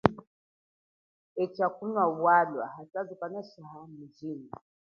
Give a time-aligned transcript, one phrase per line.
[1.43, 4.57] Etsha kunwa walwa usasu unashaha mujimba.